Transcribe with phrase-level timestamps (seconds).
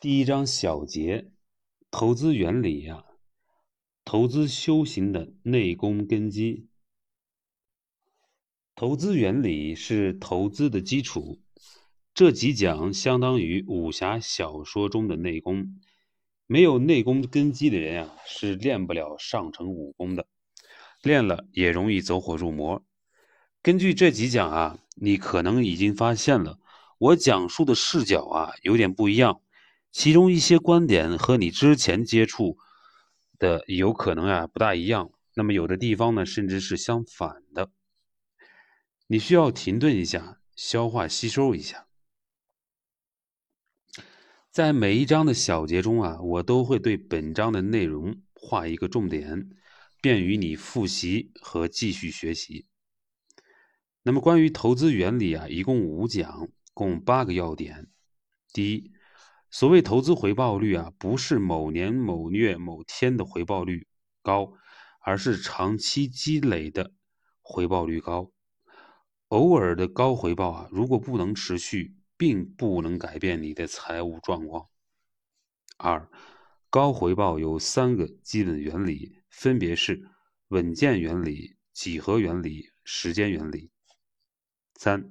[0.00, 1.30] 第一章小结，
[1.90, 3.04] 投资原理呀，
[4.02, 6.68] 投资修行的内功根基。
[8.74, 11.42] 投资原理是投资的基础，
[12.14, 15.78] 这几讲相当于武侠小说中的内功。
[16.46, 20.26] 没有内功根基的人啊，是练不了上乘武功的，
[21.02, 22.82] 练了也容易走火入魔。
[23.60, 26.58] 根据这几讲啊，你可能已经发现了，
[26.96, 29.42] 我讲述的视角啊有点不一样。
[29.92, 32.58] 其中一些观点和你之前接触
[33.38, 37.70] 的有可能啊不大一样，那么有的地方呢甚至是相反的，
[39.08, 41.88] 你需要停顿一下，消化吸收一下。
[44.52, 49.50] 在每一章的小节中啊，我都会对本章的内容画一个重点，
[50.00, 52.66] 便于你复习和继续学习。
[54.02, 57.88] 那么关于投资原理啊，一共五讲，共八个要点。
[58.52, 58.92] 第一。
[59.52, 63.88] 所谓投资回报率啊，不是某年某月某天的回报率
[64.22, 64.52] 高，
[65.00, 66.92] 而是长期积累的
[67.42, 68.30] 回报率高。
[69.28, 74.68] 偶尔的高回报啊，如果不能持续，并不能改变你的财务状况。
[75.76, 76.08] 二，
[76.68, 80.08] 高回报有三个基本原理，分别是
[80.48, 83.70] 稳健原理、几何原理、时间原理。
[84.76, 85.10] 三。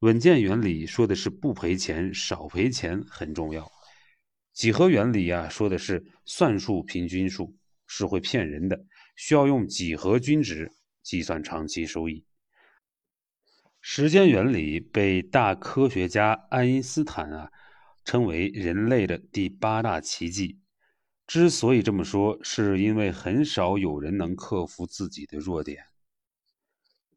[0.00, 3.70] 稳健原理说的是不赔钱、少赔钱很重要。
[4.54, 7.54] 几何原理啊，说的是算术平均数
[7.86, 8.82] 是会骗人的，
[9.14, 12.24] 需要用几何均值计算长期收益。
[13.82, 17.50] 时间原理被大科学家爱因斯坦啊
[18.02, 20.58] 称为人类的第八大奇迹。
[21.26, 25.84] 之所以这么说，是因为很少有人能克服自己的弱点，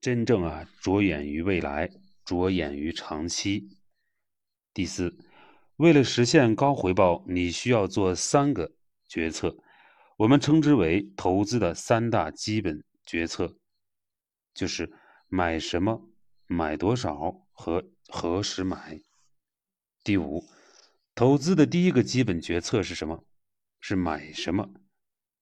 [0.02, 1.90] 真正啊着眼于未来。
[2.26, 3.78] 着眼于长期。
[4.74, 5.18] 第四，
[5.76, 8.74] 为了实现高回报，你需要做三个
[9.08, 9.58] 决策，
[10.18, 13.58] 我们称之为投资的三大基本决策，
[14.54, 14.92] 就是
[15.28, 16.10] 买什么、
[16.48, 19.00] 买多少和何时买。
[20.04, 20.44] 第五，
[21.16, 23.26] 投资的第一个基本决策是什么？
[23.80, 24.70] 是买什么，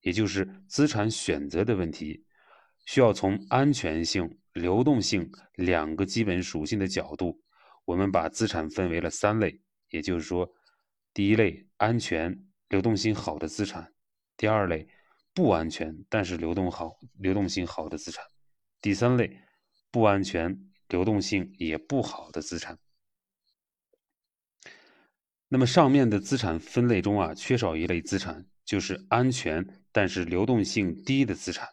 [0.00, 2.24] 也就是资产选择的问题。
[2.84, 7.40] 需要从安全性、流动性两个基本属性的角度，
[7.84, 9.60] 我们把资产分为了三类。
[9.90, 10.50] 也就是说，
[11.12, 13.84] 第一类安全、流动性好的资产；
[14.36, 14.88] 第二类
[15.34, 18.24] 不安全但是流动好、流动性好的资产；
[18.80, 19.38] 第三类
[19.90, 20.58] 不安全、
[20.88, 22.78] 流动性也不好的资产。
[25.48, 31.68] 那么上面的资产分类中啊，缺少一类资产，就是安全但是流动性低的资产。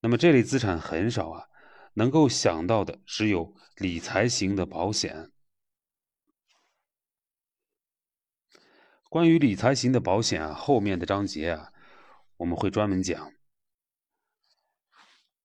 [0.00, 1.44] 那么这类资产很少啊，
[1.94, 5.32] 能够想到的只有理财型的保险。
[9.08, 11.72] 关于理财型的保险啊，后面的章节啊，
[12.36, 13.32] 我们会专门讲。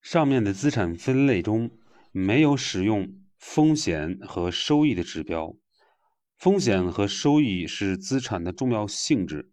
[0.02, 1.78] 上面的资产分类中
[2.12, 5.56] 没有使用风险和收益的指标，
[6.38, 9.52] 风险和收益是资产的重要性质，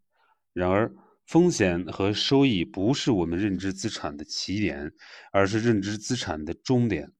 [0.52, 0.94] 然而。
[1.26, 4.92] 风险和收益不是我们认知资产的起点，
[5.32, 7.12] 而是认知资产的终点。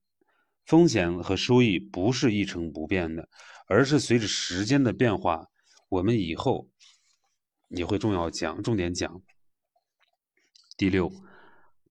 [0.64, 3.28] 风险和收益不是一成不变的，
[3.66, 5.46] 而是随着时间的变化。
[5.88, 6.68] 我们以后
[7.68, 9.22] 也会重要讲、重点讲。
[10.76, 11.12] 第六，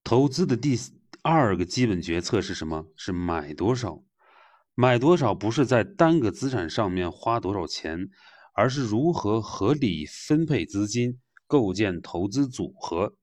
[0.02, 0.78] 投资的第
[1.22, 2.86] 二个基本决策是什么？
[2.96, 4.02] 是买多少？
[4.74, 8.08] 买多少不是在单个资产上面花多少钱，
[8.54, 11.20] 而是如何合理分配资金。
[11.46, 13.14] 构建投资组合，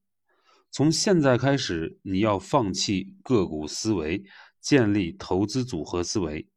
[0.71, 4.23] 从现在开始，你要放弃个股思维，
[4.59, 6.47] 建立投资组合思维。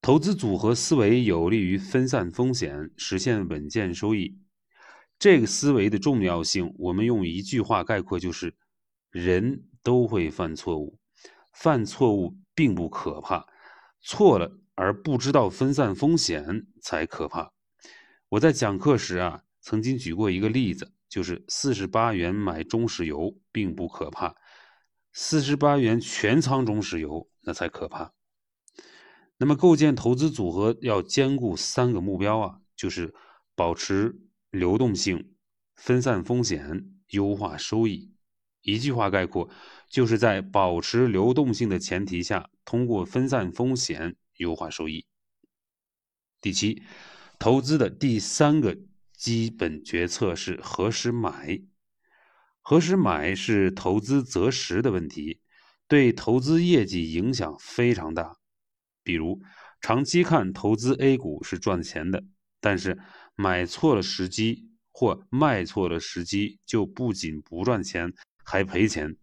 [0.00, 4.38] 投资组合思维有利于分散风险，实现稳健收益。
[5.18, 8.54] 这个思维的重要性，我们用一句话概括，就是
[9.10, 10.98] 人都会犯错误，
[11.52, 13.46] 犯错误并不可怕，
[14.00, 17.52] 错了而不知道分散风险才可怕。
[18.30, 19.42] 我在讲课时啊。
[19.68, 24.34] 曾经举过一个例子，就是四十八元买中石油并不可怕，
[25.12, 28.14] 四十八元全仓中石油那才可怕。
[29.36, 33.14] 那么构建投资组合要兼顾三个目标啊，就是
[33.54, 34.18] 保持
[34.50, 35.34] 流动性、
[35.76, 38.14] 分散风险、优化收益。
[38.62, 39.50] 一句话概括，
[39.90, 45.04] 就是在保持流动性的前提下，通过分散风险优化收益。
[46.40, 46.82] 第七，
[47.38, 48.74] 投资的第三个。
[49.18, 51.60] 基本决策是何时买，
[52.62, 55.40] 何时买是投资择时的问题，
[55.88, 58.36] 对投资业绩影响非常大。
[59.02, 59.42] 比如，
[59.80, 62.22] 长期看投资 A 股是赚钱的，
[62.60, 62.96] 但是
[63.34, 68.12] 买错了时机或卖错了时机，就不仅不赚钱，
[68.44, 69.16] 还赔钱。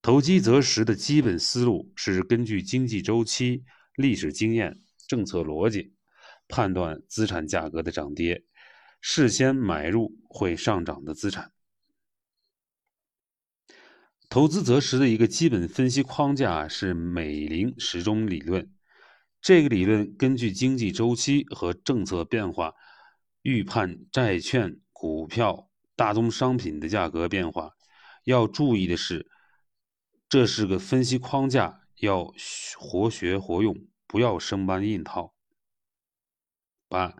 [0.00, 3.64] 投机择时的基本思路是根据经济周期、
[3.94, 5.92] 历史经验、政策逻辑，
[6.48, 8.42] 判断资产价格的涨跌，
[9.00, 11.52] 事先买入会上涨的资产。
[14.28, 18.72] 投资择时的一个基本分析框架是美林时钟理论。
[19.40, 22.74] 这个理论根据经济周期和政策变化，
[23.42, 27.72] 预判债券、股票、大宗商品的价格变化。
[28.24, 29.30] 要注意的是。
[30.30, 32.30] 这是个分析框架，要
[32.76, 33.74] 活学活用，
[34.06, 35.34] 不要生搬硬套。
[36.88, 37.14] 八，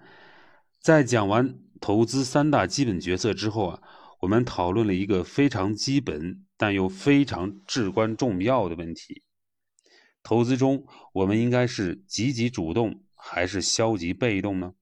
[0.80, 3.82] 在讲完投资三大基本决策之后啊，
[4.20, 9.22] 我们讨论了一个非常基本但又非常至关重要的问题：
[10.22, 14.72] 投资中我们应该是积极主动还是消极被动呢？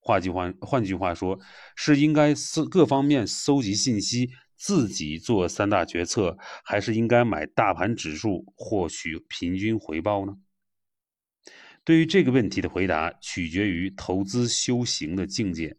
[0.00, 1.38] 换句话换句话说，
[1.74, 4.30] 是应该搜各方面搜集信息。
[4.58, 10.32] 自己做三大决策，还是应该买大盘指数获取平均回报呢？
[11.86, 15.76] 对于这个问题的回答，取决于投资修行的境界。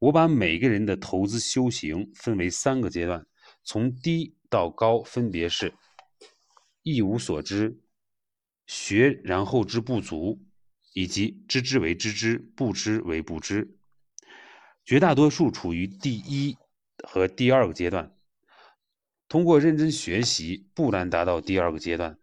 [0.00, 3.26] 我把每个人的投资修行分为三个阶段，
[3.62, 5.74] 从低到高，分别是：
[6.82, 7.78] 一无所知、
[8.66, 10.40] 学然后知不足，
[10.94, 13.76] 以及知之为知之，不知为不知。
[14.84, 16.56] 绝大多数处于第一。
[17.06, 18.12] 和第二个阶段，
[19.28, 22.18] 通过认真学习不难达到第二个阶段。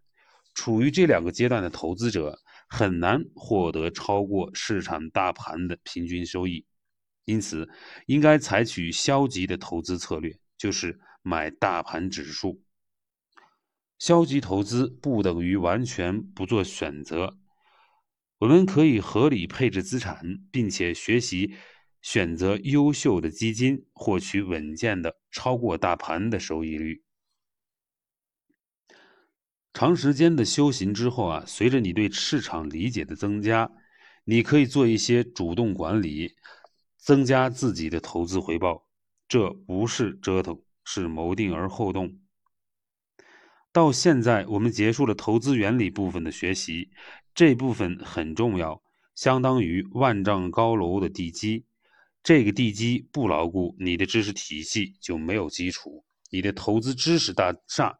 [0.52, 6.66] 处于这两个阶段的投资者很难获得超过市场大盘的平均收益，
[7.24, 7.68] 因此
[8.06, 12.62] 应该采取消极的投资策略，就是买大盘指数。
[13.98, 17.38] 消极投资不等于完全不做选择，
[18.38, 21.54] 我们可以合理配置资产，并且学习。
[22.02, 27.02] 选择优秀的基金，获取稳健的、超过大盘的收益率。
[29.76, 33.70] 长时间的修行之后啊，随着你对市场理解的增加，
[34.24, 36.34] 你可以做一些主动管理，
[36.96, 38.86] 增加自己的投资回报。
[39.28, 42.18] 这不是折腾，是谋定而后动。
[43.70, 46.88] 到现在，我们结束了投资原理部分的学习，
[47.34, 48.82] 这部分很重要，
[49.14, 51.66] 相当于万丈高楼的地基。
[52.22, 57.98] 这个地基不牢固，你的知识体系就没有基础，你的投资知识大厦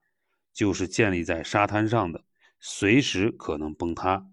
[0.57, 2.25] 就是建立在沙滩上的，
[2.59, 4.27] 随时可能崩塌。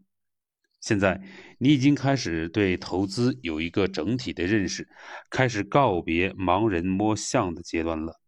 [0.80, 1.22] 现在
[1.58, 4.88] 你已经开始对投资有一个整体的认识，
[5.30, 8.22] 开始告别盲人摸象的阶段了。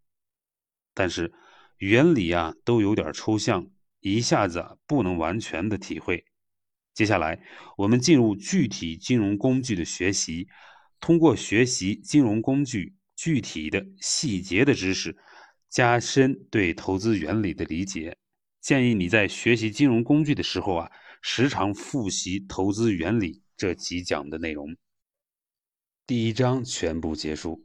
[0.94, 1.32] 但是
[1.78, 3.70] 原理啊都有点抽象，
[4.02, 6.26] 一下子不能完全的体会。
[6.94, 7.42] 接下来
[7.78, 10.50] 我们进入具体金融工具的学习。
[11.00, 15.16] 通过学习金融工具具体的细节的知识，
[15.76, 18.16] 加深对投资原理的理解。
[18.62, 20.90] 建议你在学习金融工具的时候啊，
[21.22, 24.74] 时常复习投资原理这几讲的内容。
[26.08, 27.62] 第一章全部结束。